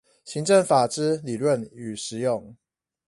[0.25, 2.55] 行政法之理論與實用